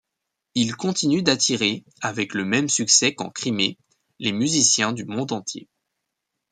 [0.55, 3.77] Il continue d'attirer, avec le même succès qu'en Crimée,
[4.17, 5.69] les musiciens du monde entier.